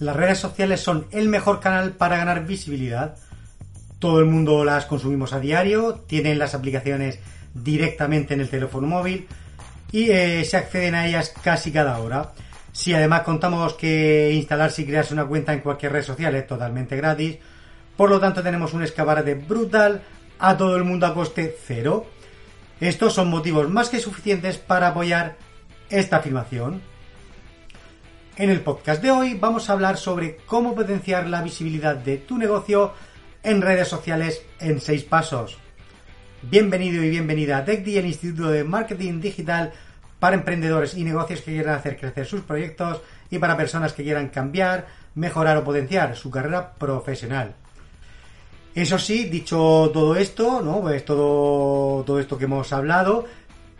Las 0.00 0.16
redes 0.16 0.38
sociales 0.38 0.80
son 0.80 1.06
el 1.12 1.28
mejor 1.28 1.60
canal 1.60 1.92
para 1.92 2.16
ganar 2.16 2.46
visibilidad. 2.46 3.16
Todo 3.98 4.18
el 4.18 4.24
mundo 4.24 4.64
las 4.64 4.86
consumimos 4.86 5.34
a 5.34 5.40
diario, 5.40 6.02
tienen 6.06 6.38
las 6.38 6.54
aplicaciones 6.54 7.18
directamente 7.52 8.32
en 8.32 8.40
el 8.40 8.48
teléfono 8.48 8.86
móvil 8.86 9.28
y 9.92 10.10
eh, 10.10 10.42
se 10.46 10.56
acceden 10.56 10.94
a 10.94 11.06
ellas 11.06 11.34
casi 11.42 11.70
cada 11.70 11.98
hora. 11.98 12.32
Si 12.72 12.94
además 12.94 13.22
contamos 13.22 13.74
que 13.74 14.32
instalarse 14.32 14.82
y 14.82 14.86
crearse 14.86 15.12
una 15.12 15.26
cuenta 15.26 15.52
en 15.52 15.60
cualquier 15.60 15.92
red 15.92 16.02
social 16.02 16.34
es 16.34 16.46
totalmente 16.46 16.96
gratis, 16.96 17.36
por 17.94 18.08
lo 18.08 18.18
tanto 18.18 18.42
tenemos 18.42 18.72
un 18.72 18.82
escaparate 18.82 19.34
brutal 19.34 20.00
a 20.38 20.56
todo 20.56 20.76
el 20.76 20.84
mundo 20.84 21.04
a 21.04 21.12
coste 21.12 21.54
cero. 21.66 22.06
Estos 22.80 23.12
son 23.12 23.28
motivos 23.28 23.68
más 23.68 23.90
que 23.90 24.00
suficientes 24.00 24.56
para 24.56 24.88
apoyar 24.88 25.36
esta 25.90 26.16
afirmación. 26.16 26.80
En 28.36 28.48
el 28.48 28.60
podcast 28.60 29.02
de 29.02 29.10
hoy 29.10 29.34
vamos 29.34 29.68
a 29.68 29.74
hablar 29.74 29.98
sobre 29.98 30.36
cómo 30.46 30.74
potenciar 30.74 31.26
la 31.26 31.42
visibilidad 31.42 31.96
de 31.96 32.16
tu 32.16 32.38
negocio 32.38 32.94
en 33.42 33.60
redes 33.60 33.88
sociales 33.88 34.42
en 34.60 34.80
6 34.80 35.04
pasos. 35.04 35.58
Bienvenido 36.42 37.02
y 37.02 37.10
bienvenida 37.10 37.58
a 37.58 37.64
TechDi, 37.64 37.98
el 37.98 38.06
Instituto 38.06 38.48
de 38.48 38.64
Marketing 38.64 39.20
Digital 39.20 39.72
para 40.18 40.36
emprendedores 40.36 40.94
y 40.94 41.04
negocios 41.04 41.40
que 41.40 41.52
quieran 41.52 41.74
hacer 41.74 41.98
crecer 41.98 42.24
sus 42.24 42.42
proyectos 42.42 43.02
y 43.30 43.38
para 43.38 43.56
personas 43.56 43.92
que 43.92 44.04
quieran 44.04 44.28
cambiar, 44.28 44.86
mejorar 45.14 45.58
o 45.58 45.64
potenciar 45.64 46.16
su 46.16 46.30
carrera 46.30 46.72
profesional. 46.72 47.54
Eso 48.74 48.98
sí, 48.98 49.24
dicho 49.24 49.90
todo 49.92 50.16
esto, 50.16 50.62
¿no? 50.62 50.80
Pues 50.80 51.04
todo, 51.04 52.04
todo 52.04 52.20
esto 52.20 52.38
que 52.38 52.44
hemos 52.44 52.72
hablado, 52.72 53.26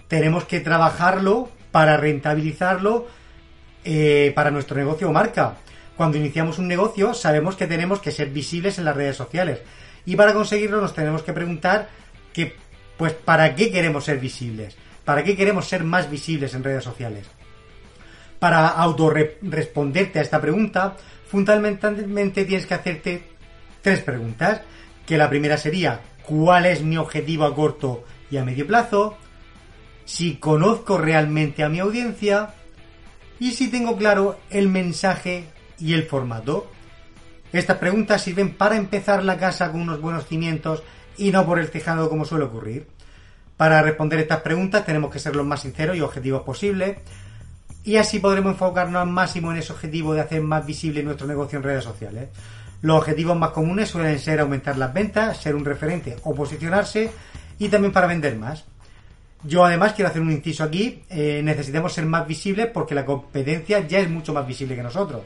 tenemos 0.09 0.45
que 0.45 0.61
trabajarlo 0.61 1.48
para 1.71 1.97
rentabilizarlo 1.97 3.06
eh, 3.84 4.33
para 4.34 4.50
nuestro 4.50 4.77
negocio 4.77 5.09
o 5.09 5.12
marca. 5.12 5.56
Cuando 5.97 6.17
iniciamos 6.17 6.59
un 6.59 6.69
negocio 6.69 7.14
sabemos 7.14 7.56
que 7.56 7.67
tenemos 7.67 8.00
que 8.00 8.11
ser 8.11 8.31
visibles 8.31 8.78
en 8.78 8.84
las 8.84 8.97
redes 8.97 9.17
sociales. 9.17 9.61
Y 10.06 10.17
para 10.17 10.33
conseguirlo 10.33 10.81
nos 10.81 10.95
tenemos 10.95 11.22
que 11.22 11.33
preguntar 11.33 11.89
que, 12.33 12.56
pues, 12.97 13.12
¿para 13.12 13.55
qué 13.55 13.70
queremos 13.70 14.05
ser 14.05 14.19
visibles? 14.19 14.77
¿Para 15.05 15.22
qué 15.25 15.37
queremos 15.37 15.69
ser 15.69 15.84
más 15.84 16.11
visibles 16.11 16.55
en 16.55 16.64
redes 16.64 16.84
sociales? 16.84 17.27
Para 18.39 18.69
autorresponderte 18.69 20.19
a 20.19 20.22
esta 20.22 20.41
pregunta, 20.41 20.97
fundamentalmente 21.28 22.44
tienes 22.44 22.67
que 22.67 22.75
hacerte 22.75 23.22
tres 23.83 24.00
preguntas 24.00 24.62
que 25.06 25.19
la 25.19 25.28
primera 25.28 25.59
sería 25.59 26.00
¿cuál 26.31 26.67
es 26.67 26.83
mi 26.83 26.97
objetivo 26.97 27.44
a 27.44 27.55
corto 27.55 28.05
y 28.31 28.37
a 28.37 28.44
medio 28.44 28.67
plazo? 28.67 29.17
Si 30.05 30.37
conozco 30.37 30.97
realmente 30.97 31.65
a 31.65 31.69
mi 31.69 31.81
audiencia 31.81 32.55
y 33.41 33.53
si 33.53 33.69
tengo 33.69 33.97
claro 33.97 34.39
el 34.51 34.69
mensaje 34.69 35.47
y 35.79 35.95
el 35.95 36.05
formato. 36.05 36.71
Estas 37.53 37.79
preguntas 37.79 38.23
sirven 38.23 38.55
para 38.55 38.77
empezar 38.77 39.25
la 39.25 39.39
casa 39.39 39.73
con 39.73 39.81
unos 39.81 40.01
buenos 40.01 40.27
cimientos 40.27 40.85
y 41.17 41.33
no 41.33 41.45
por 41.45 41.59
el 41.59 41.71
tejado 41.71 42.09
como 42.09 42.25
suele 42.25 42.45
ocurrir. 42.45 42.87
Para 43.56 43.83
responder 43.83 44.21
estas 44.21 44.43
preguntas 44.43 44.84
tenemos 44.84 45.11
que 45.11 45.19
ser 45.19 45.34
lo 45.34 45.45
más 45.45 45.62
sinceros 45.62 45.97
y 45.97 46.00
objetivos 46.00 46.43
posible 46.43 47.00
y 47.83 47.97
así 47.97 48.19
podremos 48.19 48.53
enfocarnos 48.53 49.03
al 49.03 49.09
máximo 49.09 49.50
en 49.50 49.59
ese 49.59 49.73
objetivo 49.73 50.15
de 50.15 50.21
hacer 50.21 50.43
más 50.43 50.65
visible 50.65 51.03
nuestro 51.03 51.27
negocio 51.27 51.59
en 51.59 51.65
redes 51.65 51.84
sociales. 51.84 52.29
Los 52.83 52.99
objetivos 52.99 53.37
más 53.39 53.50
comunes 53.50 53.89
suelen 53.89 54.19
ser 54.19 54.41
aumentar 54.41 54.77
las 54.77 54.93
ventas, 54.93 55.39
ser 55.39 55.55
un 55.55 55.65
referente 55.65 56.17
o 56.25 56.34
posicionarse 56.34 57.11
y 57.59 57.69
también 57.69 57.93
para 57.93 58.06
vender 58.06 58.37
más. 58.37 58.65
Yo 59.43 59.65
además 59.65 59.95
quiero 59.95 60.11
hacer 60.11 60.21
un 60.21 60.31
inciso 60.31 60.65
aquí, 60.65 61.03
eh, 61.09 61.41
necesitamos 61.43 61.93
ser 61.93 62.05
más 62.05 62.27
visibles 62.27 62.69
porque 62.73 62.95
la 62.95 63.06
competencia 63.06 63.87
ya 63.87 63.99
es 63.99 64.11
mucho 64.11 64.34
más 64.34 64.47
visible 64.47 64.77
que 64.77 64.83
nosotros. 64.83 65.23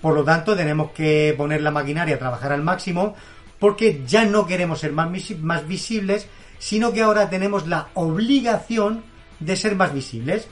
Por 0.00 0.14
lo 0.14 0.24
tanto, 0.24 0.56
tenemos 0.56 0.90
que 0.92 1.34
poner 1.36 1.60
la 1.62 1.70
maquinaria 1.70 2.16
a 2.16 2.18
trabajar 2.18 2.52
al 2.52 2.62
máximo 2.62 3.14
porque 3.58 4.02
ya 4.06 4.24
no 4.24 4.46
queremos 4.46 4.80
ser 4.80 4.92
más, 4.92 5.08
más 5.40 5.68
visibles, 5.68 6.26
sino 6.58 6.92
que 6.92 7.02
ahora 7.02 7.30
tenemos 7.30 7.68
la 7.68 7.88
obligación 7.94 9.04
de 9.38 9.56
ser 9.56 9.76
más 9.76 9.94
visibles. 9.94 10.48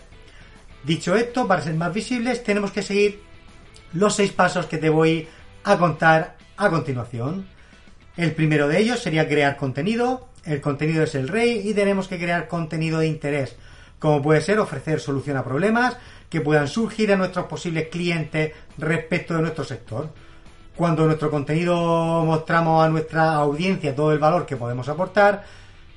Dicho 0.85 1.17
esto, 1.17 1.49
para 1.49 1.63
ser 1.63 1.75
más 1.75 1.93
visibles 1.93 2.45
tenemos 2.45 2.71
que 2.71 2.83
seguir 2.83 3.23
los 3.93 4.15
seis 4.15 4.33
pasos 4.33 4.67
que 4.67 4.79
te 4.79 4.89
voy 4.89 5.27
a 5.65 5.77
contar 5.77 6.37
a 6.57 6.71
continuación. 6.71 7.47
El 8.17 8.33
primero 8.33 8.69
de 8.69 8.79
ellos 8.79 9.01
sería 9.01 9.29
crear 9.29 9.57
contenido. 9.57 10.29
El 10.45 10.61
contenido 10.61 11.05
es 11.05 11.15
el 11.15 11.29
rey 11.29 11.63
y 11.65 11.75
tenemos 11.75 12.09
que 12.09 12.19
crear 12.19 12.49
contenido 12.49 12.99
de 13.01 13.07
interés, 13.07 13.57
como 13.99 14.23
puede 14.23 14.41
ser 14.41 14.59
ofrecer 14.59 15.01
solución 15.01 15.37
a 15.37 15.45
problemas 15.45 15.97
que 16.29 16.41
puedan 16.41 16.69
surgir 16.69 17.13
a 17.13 17.17
nuestros 17.17 17.47
posibles 17.47 17.89
clientes 17.89 18.53
respecto 18.79 19.35
de 19.35 19.43
nuestro 19.43 19.65
sector. 19.65 20.09
Cuando 20.77 21.05
nuestro 21.05 21.31
contenido 21.31 22.25
mostramos 22.25 22.85
a 22.85 22.89
nuestra 22.89 23.35
audiencia 23.35 23.95
todo 23.95 24.13
el 24.13 24.19
valor 24.19 24.47
que 24.47 24.57
podemos 24.57 24.89
aportar, 24.89 25.45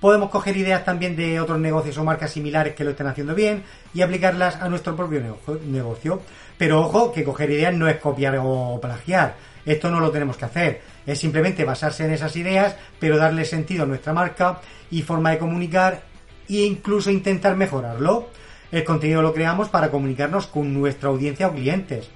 podemos 0.02 0.30
coger 0.30 0.58
ideas 0.58 0.84
también 0.84 1.16
de 1.16 1.40
otros 1.40 1.60
negocios 1.60 1.98
o 1.98 2.04
marcas 2.04 2.32
similares 2.32 2.76
que 2.76 2.84
lo 2.84 2.90
estén 2.90 3.08
haciendo 3.08 3.34
bien 3.34 3.64
y 3.94 4.02
aplicarlas 4.02 4.58
a 4.58 4.68
nuestro 4.68 4.96
propio 4.96 5.22
negocio. 5.66 6.22
Pero 6.58 6.82
ojo, 6.82 7.14
que 7.14 7.24
coger 7.24 7.52
ideas 7.52 7.74
no 7.74 7.88
es 7.88 7.98
copiar 7.98 8.38
o 8.42 8.80
plagiar 8.82 9.36
esto 9.66 9.90
no 9.90 10.00
lo 10.00 10.12
tenemos 10.12 10.38
que 10.38 10.46
hacer. 10.46 10.82
Es 11.06 11.20
simplemente 11.20 11.66
basarse 11.66 12.06
en 12.06 12.12
esas 12.12 12.36
ideas, 12.36 12.76
pero 13.00 13.18
darle 13.18 13.46
sentido 13.46 13.84
a 13.84 13.88
nuestra 13.88 14.14
marca 14.14 14.62
y 14.90 15.02
forma 15.02 15.32
de 15.32 15.38
comunicar 15.38 16.04
e 16.50 16.66
incluso 16.66 17.12
intentar 17.12 17.56
mejorarlo. 17.56 18.30
El 18.72 18.84
contenido 18.84 19.22
lo 19.22 19.34
creamos 19.34 19.70
para 19.70 19.92
comunicarnos 19.92 20.48
con 20.48 20.74
nuestra 20.74 21.10
audiencia 21.10 21.48
o 21.48 21.54
clientes. 21.54 22.10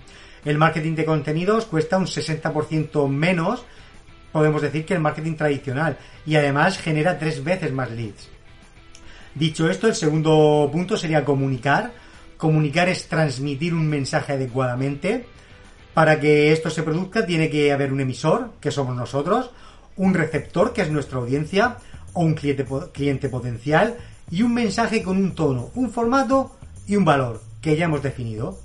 El 0.45 0.57
marketing 0.57 0.95
de 0.95 1.05
contenidos 1.05 1.65
cuesta 1.65 1.97
un 1.97 2.05
60% 2.05 3.07
menos, 3.09 3.65
podemos 4.31 4.61
decir, 4.61 4.85
que 4.85 4.93
el 4.93 5.01
marketing 5.01 5.35
tradicional 5.35 5.97
y 6.25 6.35
además 6.35 6.77
genera 6.77 7.19
tres 7.19 7.43
veces 7.43 7.71
más 7.73 7.91
leads. 7.91 8.29
Dicho 9.35 9.69
esto, 9.69 9.87
el 9.87 9.95
segundo 9.95 10.67
punto 10.71 10.97
sería 10.97 11.25
comunicar. 11.25 11.93
Comunicar 12.37 12.89
es 12.89 13.07
transmitir 13.07 13.73
un 13.73 13.87
mensaje 13.87 14.33
adecuadamente. 14.33 15.27
Para 15.97 16.19
que 16.19 16.51
esto 16.51 16.69
se 16.69 16.83
produzca 16.83 17.25
tiene 17.25 17.49
que 17.49 17.73
haber 17.73 17.91
un 17.91 17.99
emisor, 17.99 18.51
que 18.61 18.69
somos 18.69 18.95
nosotros, 18.95 19.49
un 19.95 20.13
receptor, 20.13 20.71
que 20.71 20.83
es 20.83 20.91
nuestra 20.91 21.17
audiencia, 21.17 21.77
o 22.13 22.21
un 22.21 22.35
cliente, 22.35 22.67
cliente 22.91 23.29
potencial, 23.29 23.97
y 24.29 24.43
un 24.43 24.53
mensaje 24.53 25.01
con 25.01 25.17
un 25.17 25.33
tono, 25.33 25.71
un 25.73 25.89
formato 25.89 26.55
y 26.85 26.97
un 26.97 27.03
valor, 27.03 27.41
que 27.61 27.75
ya 27.75 27.85
hemos 27.85 28.03
definido. 28.03 28.59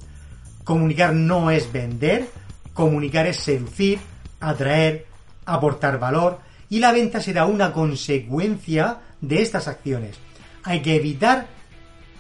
Comunicar 0.63 1.15
no 1.15 1.51
es 1.51 1.73
vender, 1.73 2.29
comunicar 2.75 3.27
es 3.27 3.39
seducir, 3.39 3.99
atraer, 4.39 5.07
aportar 5.47 5.99
valor, 5.99 6.39
y 6.69 6.81
la 6.81 6.93
venta 6.93 7.19
será 7.19 7.47
una 7.47 7.73
consecuencia 7.73 8.99
de 9.23 9.41
estas 9.41 9.69
acciones. 9.69 10.19
Hay 10.65 10.83
que 10.83 10.97
evitar 10.97 11.47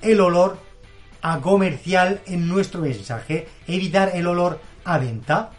el 0.01 0.23
olor 0.23 0.57
a 1.21 1.39
comercial 1.41 2.23
en 2.25 2.49
nuestro 2.49 2.81
mensaje, 2.81 3.47
evitar 3.67 4.13
el 4.15 4.27
olor 4.27 4.72
a 4.85 4.99
venta. 4.99 5.51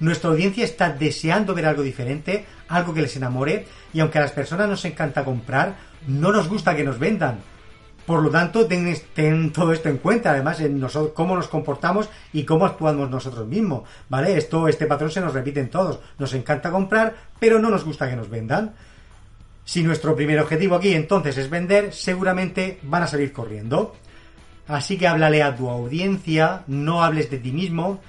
Nuestra 0.00 0.30
audiencia 0.30 0.64
está 0.64 0.90
deseando 0.90 1.54
ver 1.54 1.66
algo 1.66 1.82
diferente, 1.82 2.44
algo 2.68 2.92
que 2.92 3.02
les 3.02 3.16
enamore, 3.16 3.66
y 3.92 4.00
aunque 4.00 4.18
a 4.18 4.22
las 4.22 4.32
personas 4.32 4.68
nos 4.68 4.84
encanta 4.84 5.24
comprar, 5.24 5.76
no 6.06 6.32
nos 6.32 6.48
gusta 6.48 6.74
que 6.74 6.84
nos 6.84 6.98
vendan. 6.98 7.40
Por 8.06 8.20
lo 8.20 8.30
tanto, 8.30 8.66
ten, 8.66 9.52
todo 9.52 9.72
esto 9.72 9.88
en 9.88 9.98
cuenta, 9.98 10.32
además, 10.32 10.60
en 10.60 10.80
nosotros, 10.80 11.12
cómo 11.14 11.36
nos 11.36 11.46
comportamos 11.46 12.08
y 12.32 12.44
cómo 12.44 12.66
actuamos 12.66 13.08
nosotros 13.08 13.46
mismos, 13.46 13.88
¿vale? 14.08 14.36
Esto, 14.36 14.66
este 14.66 14.86
patrón 14.86 15.10
se 15.12 15.20
nos 15.20 15.32
repite 15.32 15.60
en 15.60 15.70
todos. 15.70 16.00
Nos 16.18 16.34
encanta 16.34 16.72
comprar, 16.72 17.14
pero 17.38 17.60
no 17.60 17.70
nos 17.70 17.84
gusta 17.84 18.10
que 18.10 18.16
nos 18.16 18.28
vendan. 18.28 18.74
Si 19.64 19.84
nuestro 19.84 20.16
primer 20.16 20.40
objetivo 20.40 20.74
aquí 20.74 20.92
entonces 20.94 21.38
es 21.38 21.48
vender, 21.48 21.94
seguramente 21.94 22.80
van 22.82 23.04
a 23.04 23.06
salir 23.06 23.32
corriendo. 23.32 23.94
Así 24.72 24.96
que 24.96 25.06
háblale 25.06 25.42
a 25.42 25.54
tu 25.54 25.68
audiencia, 25.68 26.62
no 26.66 27.04
hables 27.04 27.30
de 27.30 27.36
ti 27.36 27.52
mismo. 27.52 28.00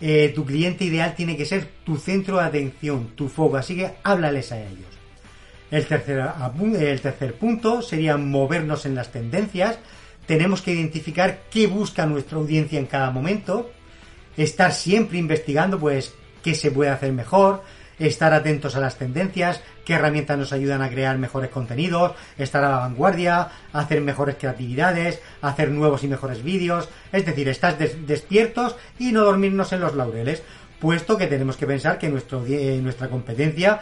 Eh, 0.00 0.32
tu 0.32 0.44
cliente 0.44 0.84
ideal 0.84 1.14
tiene 1.16 1.36
que 1.36 1.44
ser 1.44 1.68
tu 1.84 1.96
centro 1.96 2.38
de 2.38 2.44
atención, 2.44 3.08
tu 3.16 3.28
foco, 3.28 3.56
así 3.56 3.74
que 3.74 3.94
háblales 4.04 4.52
a 4.52 4.60
ellos. 4.60 4.86
El 5.68 5.84
tercer, 5.86 6.24
el 6.78 7.00
tercer 7.00 7.34
punto 7.34 7.82
sería 7.82 8.16
movernos 8.16 8.86
en 8.86 8.94
las 8.94 9.10
tendencias. 9.10 9.78
Tenemos 10.24 10.62
que 10.62 10.72
identificar 10.72 11.40
qué 11.50 11.66
busca 11.66 12.06
nuestra 12.06 12.38
audiencia 12.38 12.78
en 12.78 12.86
cada 12.86 13.10
momento 13.10 13.72
estar 14.36 14.72
siempre 14.72 15.18
investigando, 15.18 15.78
pues, 15.78 16.14
qué 16.42 16.54
se 16.54 16.70
puede 16.70 16.90
hacer 16.90 17.12
mejor, 17.12 17.64
estar 17.98 18.32
atentos 18.32 18.76
a 18.76 18.80
las 18.80 18.96
tendencias, 18.96 19.60
qué 19.84 19.94
herramientas 19.94 20.38
nos 20.38 20.52
ayudan 20.52 20.82
a 20.82 20.90
crear 20.90 21.18
mejores 21.18 21.50
contenidos, 21.50 22.12
estar 22.38 22.64
a 22.64 22.70
la 22.70 22.76
vanguardia, 22.78 23.48
hacer 23.72 24.00
mejores 24.00 24.36
creatividades, 24.36 25.20
hacer 25.40 25.70
nuevos 25.70 26.04
y 26.04 26.08
mejores 26.08 26.42
vídeos, 26.42 26.88
es 27.12 27.26
decir, 27.26 27.48
estar 27.48 27.76
despiertos 27.78 28.76
y 28.98 29.12
no 29.12 29.24
dormirnos 29.24 29.72
en 29.72 29.80
los 29.80 29.94
laureles, 29.94 30.42
puesto 30.80 31.16
que 31.16 31.26
tenemos 31.26 31.56
que 31.56 31.66
pensar 31.66 31.98
que 31.98 32.08
nuestro, 32.08 32.44
eh, 32.46 32.80
nuestra 32.82 33.08
competencia 33.08 33.80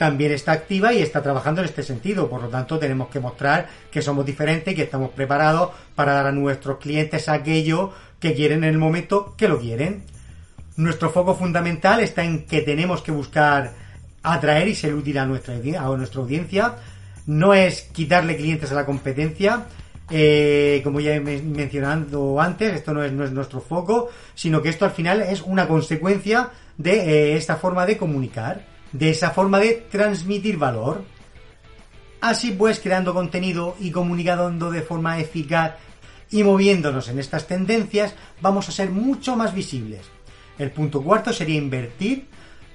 también 0.00 0.32
está 0.32 0.52
activa 0.52 0.94
y 0.94 1.02
está 1.02 1.22
trabajando 1.22 1.60
en 1.60 1.66
este 1.66 1.82
sentido. 1.82 2.30
Por 2.30 2.42
lo 2.42 2.48
tanto, 2.48 2.78
tenemos 2.78 3.08
que 3.08 3.20
mostrar 3.20 3.68
que 3.90 4.00
somos 4.00 4.24
diferentes 4.24 4.72
y 4.72 4.74
que 4.74 4.84
estamos 4.84 5.10
preparados 5.10 5.72
para 5.94 6.14
dar 6.14 6.26
a 6.26 6.32
nuestros 6.32 6.78
clientes 6.78 7.28
aquello 7.28 7.92
que 8.18 8.32
quieren 8.32 8.64
en 8.64 8.70
el 8.70 8.78
momento 8.78 9.34
que 9.36 9.46
lo 9.46 9.60
quieren. 9.60 10.04
Nuestro 10.80 11.10
foco 11.10 11.34
fundamental 11.34 12.00
está 12.00 12.24
en 12.24 12.46
que 12.46 12.62
tenemos 12.62 13.02
que 13.02 13.12
buscar 13.12 13.74
atraer 14.22 14.66
y 14.66 14.74
ser 14.74 14.94
útil 14.94 15.18
a 15.18 15.26
nuestra, 15.26 15.54
audiencia. 15.54 16.76
No 17.26 17.52
es 17.52 17.82
quitarle 17.92 18.34
clientes 18.34 18.72
a 18.72 18.74
la 18.74 18.86
competencia, 18.86 19.66
eh, 20.08 20.80
como 20.82 21.00
ya 21.00 21.14
he 21.14 21.20
mencionado 21.20 22.40
antes, 22.40 22.72
esto 22.72 22.94
no 22.94 23.04
es, 23.04 23.12
no 23.12 23.24
es, 23.24 23.30
nuestro 23.30 23.60
foco, 23.60 24.08
sino 24.34 24.62
que 24.62 24.70
esto 24.70 24.86
al 24.86 24.92
final 24.92 25.20
es 25.20 25.42
una 25.42 25.68
consecuencia 25.68 26.48
de 26.78 26.94
eh, 26.94 27.36
esta 27.36 27.56
forma 27.56 27.84
de 27.84 27.98
comunicar, 27.98 28.64
de 28.90 29.10
esa 29.10 29.32
forma 29.32 29.58
de 29.58 29.86
transmitir 29.90 30.56
valor. 30.56 31.04
Así 32.22 32.52
pues, 32.52 32.80
creando 32.80 33.12
contenido 33.12 33.76
y 33.80 33.90
comunicando 33.90 34.70
de 34.70 34.80
forma 34.80 35.20
eficaz 35.20 35.74
y 36.30 36.42
moviéndonos 36.42 37.10
en 37.10 37.18
estas 37.18 37.46
tendencias, 37.46 38.14
vamos 38.40 38.66
a 38.70 38.72
ser 38.72 38.88
mucho 38.88 39.36
más 39.36 39.54
visibles. 39.54 40.08
El 40.60 40.72
punto 40.72 41.02
cuarto 41.02 41.32
sería 41.32 41.56
invertir. 41.56 42.26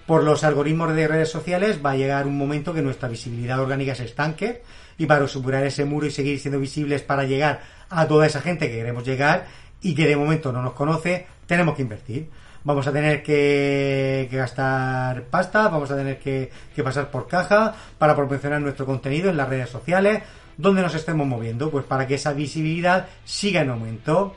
Por 0.07 0.23
los 0.23 0.43
algoritmos 0.43 0.95
de 0.95 1.07
redes 1.07 1.29
sociales 1.29 1.79
va 1.85 1.91
a 1.91 1.95
llegar 1.95 2.25
un 2.25 2.35
momento 2.35 2.73
que 2.73 2.81
nuestra 2.81 3.07
visibilidad 3.07 3.59
orgánica 3.59 3.93
se 3.93 4.05
estanque 4.05 4.63
y 4.97 5.05
para 5.05 5.27
superar 5.27 5.63
ese 5.63 5.85
muro 5.85 6.07
y 6.07 6.11
seguir 6.11 6.39
siendo 6.39 6.59
visibles 6.59 7.03
para 7.03 7.25
llegar 7.25 7.61
a 7.89 8.07
toda 8.07 8.25
esa 8.25 8.41
gente 8.41 8.67
que 8.67 8.77
queremos 8.77 9.03
llegar 9.05 9.45
y 9.83 9.93
que 9.93 10.07
de 10.07 10.15
momento 10.15 10.51
no 10.51 10.63
nos 10.63 10.73
conoce, 10.73 11.27
tenemos 11.45 11.75
que 11.75 11.83
invertir. 11.83 12.27
Vamos 12.63 12.87
a 12.87 12.91
tener 12.91 13.21
que, 13.21 14.27
gastar 14.31 15.25
pasta, 15.25 15.67
vamos 15.67 15.91
a 15.91 15.95
tener 15.95 16.17
que, 16.17 16.49
que 16.75 16.83
pasar 16.83 17.11
por 17.11 17.27
caja 17.27 17.75
para 17.99 18.15
proporcionar 18.15 18.61
nuestro 18.61 18.87
contenido 18.87 19.29
en 19.29 19.37
las 19.37 19.47
redes 19.47 19.69
sociales, 19.69 20.23
donde 20.57 20.81
nos 20.81 20.95
estemos 20.95 21.27
moviendo, 21.27 21.69
pues 21.69 21.85
para 21.85 22.07
que 22.07 22.15
esa 22.15 22.33
visibilidad 22.33 23.07
siga 23.25 23.61
en 23.61 23.69
aumento. 23.69 24.35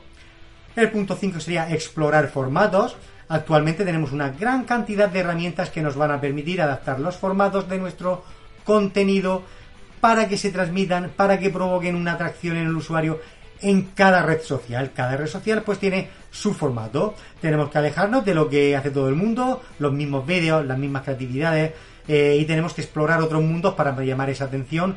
El 0.75 0.91
punto 0.91 1.15
5 1.15 1.39
sería 1.39 1.71
explorar 1.71 2.29
formatos. 2.29 2.95
Actualmente 3.27 3.85
tenemos 3.85 4.11
una 4.11 4.29
gran 4.29 4.63
cantidad 4.63 5.09
de 5.09 5.19
herramientas 5.19 5.69
que 5.69 5.81
nos 5.81 5.95
van 5.95 6.11
a 6.11 6.21
permitir 6.21 6.61
adaptar 6.61 6.99
los 6.99 7.15
formatos 7.15 7.67
de 7.69 7.77
nuestro 7.77 8.23
contenido 8.63 9.43
para 9.99 10.27
que 10.27 10.37
se 10.37 10.51
transmitan, 10.51 11.11
para 11.15 11.39
que 11.39 11.49
provoquen 11.49 11.95
una 11.95 12.13
atracción 12.13 12.57
en 12.57 12.67
el 12.67 12.75
usuario 12.75 13.19
en 13.61 13.83
cada 13.93 14.23
red 14.23 14.41
social. 14.41 14.91
Cada 14.93 15.17
red 15.17 15.27
social 15.27 15.63
pues 15.63 15.79
tiene 15.79 16.09
su 16.31 16.53
formato. 16.53 17.15
Tenemos 17.41 17.69
que 17.69 17.77
alejarnos 17.77 18.23
de 18.25 18.33
lo 18.33 18.49
que 18.49 18.75
hace 18.75 18.91
todo 18.91 19.09
el 19.09 19.15
mundo, 19.15 19.61
los 19.79 19.91
mismos 19.91 20.25
vídeos, 20.25 20.65
las 20.65 20.77
mismas 20.77 21.03
creatividades 21.03 21.73
eh, 22.07 22.37
y 22.39 22.45
tenemos 22.45 22.73
que 22.73 22.81
explorar 22.81 23.21
otros 23.21 23.43
mundos 23.43 23.73
para 23.73 23.95
llamar 24.01 24.29
esa 24.29 24.45
atención 24.45 24.95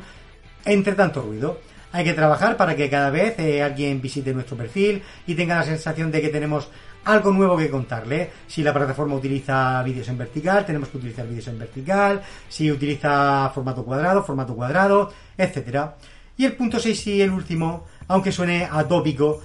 entre 0.65 0.93
tanto 0.93 1.21
ruido. 1.21 1.59
Hay 1.93 2.03
que 2.03 2.13
trabajar 2.13 2.57
para 2.57 2.75
que 2.75 2.89
cada 2.89 3.11
vez 3.11 3.37
eh, 3.37 3.61
alguien 3.61 4.01
visite 4.01 4.33
nuestro 4.33 4.57
perfil 4.57 5.03
y 5.27 5.35
tenga 5.35 5.57
la 5.57 5.63
sensación 5.63 6.11
de 6.11 6.21
que 6.21 6.29
tenemos 6.29 6.67
algo 7.05 7.31
nuevo 7.31 7.55
que 7.55 7.69
contarle. 7.69 8.31
Si 8.47 8.63
la 8.63 8.73
plataforma 8.73 9.13
utiliza 9.13 9.83
vídeos 9.83 10.07
en 10.07 10.17
vertical, 10.17 10.65
tenemos 10.65 10.89
que 10.89 10.97
utilizar 10.97 11.27
vídeos 11.27 11.47
en 11.49 11.59
vertical. 11.59 12.23
Si 12.49 12.71
utiliza 12.71 13.51
formato 13.53 13.85
cuadrado, 13.85 14.23
formato 14.23 14.55
cuadrado, 14.55 15.13
etcétera. 15.37 15.95
Y 16.35 16.45
el 16.45 16.53
punto 16.53 16.79
6 16.79 17.07
y 17.07 17.21
el 17.21 17.29
último, 17.29 17.85
aunque 18.07 18.31
suene 18.31 18.67
atópico, 18.69 19.41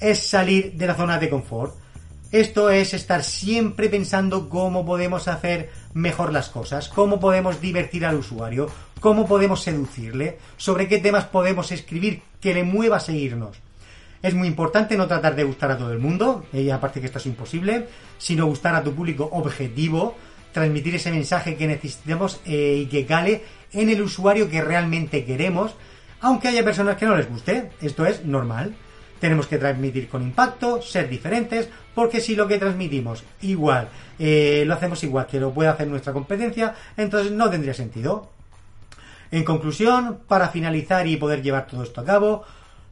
es 0.00 0.26
salir 0.26 0.72
de 0.72 0.86
la 0.86 0.94
zona 0.94 1.18
de 1.18 1.28
confort. 1.28 1.74
Esto 2.32 2.70
es 2.70 2.94
estar 2.94 3.24
siempre 3.24 3.90
pensando 3.90 4.48
cómo 4.48 4.86
podemos 4.86 5.28
hacer 5.28 5.68
mejor 5.92 6.32
las 6.32 6.48
cosas, 6.48 6.88
cómo 6.88 7.20
podemos 7.20 7.60
divertir 7.60 8.06
al 8.06 8.16
usuario, 8.16 8.70
cómo 9.00 9.26
podemos 9.28 9.60
seducirle, 9.60 10.38
sobre 10.56 10.88
qué 10.88 10.96
temas 10.96 11.26
podemos 11.26 11.70
escribir 11.72 12.22
que 12.40 12.54
le 12.54 12.64
mueva 12.64 12.96
a 12.96 13.00
seguirnos. 13.00 13.58
Es 14.22 14.32
muy 14.32 14.48
importante 14.48 14.96
no 14.96 15.06
tratar 15.06 15.36
de 15.36 15.44
gustar 15.44 15.72
a 15.72 15.76
todo 15.76 15.92
el 15.92 15.98
mundo, 15.98 16.46
y 16.54 16.70
aparte 16.70 17.00
que 17.00 17.06
esto 17.06 17.18
es 17.18 17.26
imposible, 17.26 17.88
sino 18.16 18.46
gustar 18.46 18.74
a 18.74 18.82
tu 18.82 18.94
público 18.94 19.28
objetivo, 19.30 20.16
transmitir 20.52 20.94
ese 20.94 21.10
mensaje 21.10 21.54
que 21.56 21.66
necesitamos 21.66 22.40
eh, 22.46 22.78
y 22.84 22.86
que 22.86 23.04
cale 23.04 23.42
en 23.74 23.90
el 23.90 24.00
usuario 24.00 24.48
que 24.48 24.62
realmente 24.62 25.26
queremos, 25.26 25.74
aunque 26.22 26.48
haya 26.48 26.64
personas 26.64 26.96
que 26.96 27.04
no 27.04 27.14
les 27.14 27.28
guste, 27.28 27.72
esto 27.82 28.06
es 28.06 28.24
normal. 28.24 28.74
Tenemos 29.20 29.46
que 29.46 29.58
transmitir 29.58 30.08
con 30.08 30.22
impacto, 30.22 30.82
ser 30.82 31.08
diferentes, 31.08 31.68
porque 31.94 32.20
si 32.20 32.34
lo 32.34 32.48
que 32.48 32.58
transmitimos 32.58 33.24
igual, 33.42 33.88
eh, 34.18 34.64
lo 34.66 34.74
hacemos 34.74 35.02
igual 35.04 35.26
que 35.26 35.40
lo 35.40 35.52
puede 35.52 35.68
hacer 35.68 35.88
nuestra 35.88 36.12
competencia, 36.12 36.74
entonces 36.96 37.32
no 37.32 37.50
tendría 37.50 37.74
sentido. 37.74 38.30
En 39.30 39.44
conclusión, 39.44 40.20
para 40.28 40.48
finalizar 40.48 41.06
y 41.06 41.16
poder 41.16 41.42
llevar 41.42 41.66
todo 41.66 41.82
esto 41.82 42.00
a 42.00 42.04
cabo, 42.04 42.44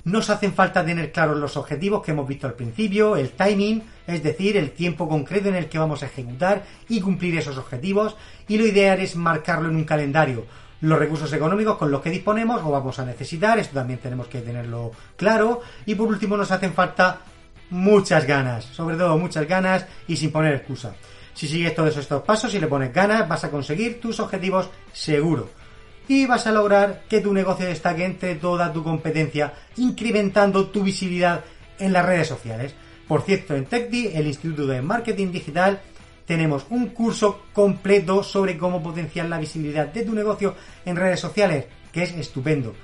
nos 0.05 0.31
hacen 0.31 0.55
falta 0.55 0.85
tener 0.85 1.13
claros 1.13 1.37
los 1.37 1.57
objetivos 1.57 2.03
que 2.03 2.13
hemos 2.13 2.27
visto 2.27 2.47
al 2.47 2.55
principio, 2.55 3.17
el 3.17 3.31
timing, 3.31 3.83
es 4.07 4.23
decir, 4.23 4.57
el 4.57 4.71
tiempo 4.71 5.09
concreto 5.09 5.49
en 5.49 5.57
el 5.57 5.69
que 5.69 5.79
vamos 5.79 6.03
a 6.03 6.07
ejecutar 6.07 6.65
y 6.89 7.01
cumplir 7.01 7.37
esos 7.37 7.59
objetivos, 7.59 8.17
y 8.49 8.57
lo 8.57 8.67
ideal 8.67 9.01
es 9.01 9.17
marcarlo 9.17 9.69
en 9.69 9.77
un 9.77 9.85
calendario. 9.85 10.47
Los 10.81 10.99
recursos 10.99 11.31
económicos 11.35 11.77
con 11.77 11.91
los 11.91 12.01
que 12.01 12.09
disponemos 12.09 12.63
o 12.65 12.71
vamos 12.71 12.99
a 12.99 13.05
necesitar, 13.05 13.59
esto 13.59 13.75
también 13.75 14.01
tenemos 14.01 14.29
que 14.29 14.41
tenerlo 14.41 14.93
claro, 15.17 15.61
y 15.85 15.95
por 15.95 16.09
último 16.09 16.39
nos 16.39 16.51
hacen 16.51 16.73
falta 16.73 17.21
muchas 17.71 18.27
ganas, 18.27 18.65
sobre 18.65 18.97
todo 18.97 19.17
muchas 19.17 19.47
ganas 19.47 19.87
y 20.07 20.17
sin 20.17 20.31
poner 20.31 20.55
excusa. 20.55 20.95
Si 21.35 21.49
sigues 21.49 21.75
todos 21.75 21.97
estos 21.97 22.23
pasos 22.23 22.53
y 22.55 22.61
le 22.61 22.67
pones 22.67 22.93
ganas, 22.93 23.29
vas 23.29 23.45
a 23.45 23.51
conseguir 23.51 24.01
tus 24.01 24.21
objetivos 24.21 24.69
seguro 24.93 25.49
y 26.11 26.27
vas 26.27 26.45
a 26.49 26.53
lograr 26.53 27.05
que 27.09 27.21
tu 27.21 27.33
negocio 27.33 27.67
destaque 27.67 28.05
entre 28.05 28.35
toda 28.35 28.73
tu 28.73 28.83
competencia, 28.83 29.55
incrementando 29.77 30.67
tu 30.67 30.83
visibilidad 30.83 31.45
en 31.79 31.93
las 31.93 32.05
redes 32.05 32.27
sociales. 32.27 32.75
Por 33.07 33.23
cierto, 33.23 33.55
en 33.55 33.67
TechDi, 33.67 34.09
el 34.15 34.27
Instituto 34.27 34.67
de 34.67 34.83
Marketing 34.83 35.31
Digital, 35.31 35.81
tenemos 36.27 36.67
un 36.71 36.89
curso 36.89 37.45
completo 37.53 38.25
sobre 38.25 38.59
cómo 38.59 38.83
potenciar 38.83 39.27
la 39.27 39.39
visibilidad 39.39 39.87
de 39.87 40.05
tu 40.05 40.13
negocio 40.13 40.57
en 40.85 40.97
redes 40.97 41.21
sociales, 41.21 41.67
que 41.93 42.03
es 42.03 42.13
estupendo. 42.13 42.75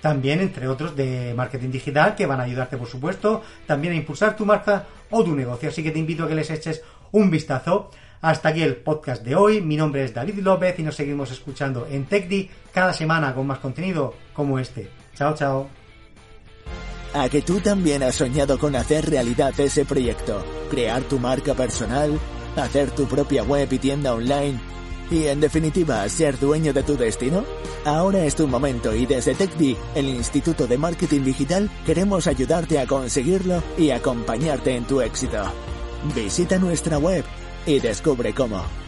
También, 0.00 0.40
entre 0.40 0.68
otros, 0.68 0.94
de 0.94 1.34
marketing 1.34 1.70
digital, 1.70 2.14
que 2.14 2.26
van 2.26 2.40
a 2.40 2.44
ayudarte, 2.44 2.76
por 2.76 2.88
supuesto, 2.88 3.42
también 3.66 3.94
a 3.94 3.96
impulsar 3.96 4.36
tu 4.36 4.44
marca 4.44 4.86
o 5.10 5.24
tu 5.24 5.34
negocio. 5.34 5.68
Así 5.68 5.82
que 5.82 5.90
te 5.90 5.98
invito 5.98 6.24
a 6.24 6.28
que 6.28 6.34
les 6.34 6.50
eches 6.50 6.82
un 7.12 7.30
vistazo. 7.30 7.90
Hasta 8.20 8.48
aquí 8.50 8.62
el 8.62 8.76
podcast 8.76 9.22
de 9.24 9.36
hoy. 9.36 9.60
Mi 9.60 9.76
nombre 9.76 10.04
es 10.04 10.14
David 10.14 10.38
López 10.38 10.78
y 10.78 10.82
nos 10.82 10.96
seguimos 10.96 11.30
escuchando 11.30 11.86
en 11.90 12.06
TechDi 12.06 12.50
cada 12.72 12.92
semana 12.92 13.34
con 13.34 13.46
más 13.46 13.58
contenido 13.58 14.14
como 14.32 14.58
este. 14.58 14.90
Chao, 15.14 15.34
chao. 15.34 15.68
A 17.14 17.28
que 17.28 17.42
tú 17.42 17.60
también 17.60 18.02
has 18.02 18.16
soñado 18.16 18.58
con 18.58 18.74
hacer 18.76 19.08
realidad 19.08 19.58
ese 19.58 19.84
proyecto, 19.84 20.44
crear 20.70 21.02
tu 21.02 21.18
marca 21.18 21.54
personal, 21.54 22.18
hacer 22.56 22.90
tu 22.90 23.06
propia 23.06 23.42
web 23.42 23.72
y 23.72 23.78
tienda 23.78 24.12
online 24.12 24.76
y 25.10 25.26
en 25.26 25.40
definitiva 25.40 26.08
ser 26.08 26.38
dueño 26.38 26.72
de 26.72 26.82
tu 26.82 26.96
destino? 26.96 27.44
Ahora 27.84 28.24
es 28.24 28.34
tu 28.34 28.46
momento 28.46 28.94
y 28.94 29.06
desde 29.06 29.34
TechDi, 29.34 29.76
el 29.94 30.08
Instituto 30.08 30.66
de 30.66 30.78
Marketing 30.78 31.22
Digital, 31.22 31.70
queremos 31.84 32.26
ayudarte 32.26 32.78
a 32.78 32.86
conseguirlo 32.86 33.62
y 33.78 33.90
acompañarte 33.90 34.74
en 34.74 34.84
tu 34.84 35.00
éxito. 35.00 35.42
Visita 36.14 36.58
nuestra 36.58 36.98
web 36.98 37.24
y 37.66 37.80
descubre 37.80 38.32
cómo. 38.34 38.85